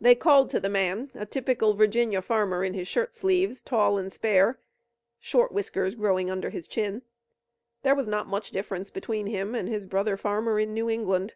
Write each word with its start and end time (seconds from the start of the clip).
They 0.00 0.14
called 0.14 0.48
to 0.50 0.60
the 0.60 0.68
man, 0.68 1.10
a 1.12 1.26
typical 1.26 1.74
Virginia 1.74 2.22
farmer 2.22 2.62
in 2.62 2.72
his 2.72 2.86
shirt 2.86 3.16
sleeves, 3.16 3.62
tall 3.62 3.98
and 3.98 4.12
spare, 4.12 4.60
short 5.18 5.50
whiskers 5.50 5.96
growing 5.96 6.30
under 6.30 6.50
his 6.50 6.68
chin. 6.68 7.02
There 7.82 7.96
was 7.96 8.06
not 8.06 8.28
much 8.28 8.52
difference 8.52 8.90
between 8.90 9.26
him 9.26 9.56
and 9.56 9.68
his 9.68 9.86
brother 9.86 10.16
farmer 10.16 10.60
in 10.60 10.72
New 10.72 10.88
England. 10.88 11.34